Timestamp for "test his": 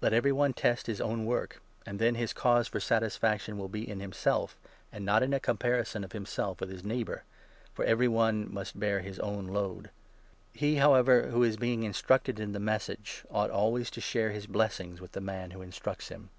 0.54-1.00